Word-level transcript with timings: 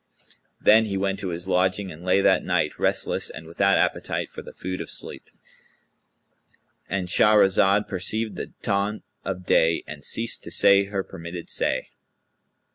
Then 0.59 0.85
he 0.85 0.97
went 0.97 1.19
to 1.19 1.27
his 1.27 1.47
lodging 1.47 1.91
and 1.91 2.03
lay 2.03 2.21
that 2.21 2.43
night, 2.43 2.79
restless 2.79 3.29
and 3.29 3.45
without 3.45 3.77
appetite 3.77 4.31
for 4.31 4.41
the 4.41 4.51
food 4.51 4.81
of 4.81 4.89
sleep.—And 4.89 7.07
Shahrazad 7.07 7.87
perceived 7.87 8.35
the 8.35 8.47
dawn 8.63 9.03
of 9.23 9.45
day 9.45 9.83
and 9.85 10.03
ceased 10.03 10.43
to 10.45 10.49
say 10.51 10.85
her 10.85 11.03
permitted 11.03 11.51
say. 11.51 11.89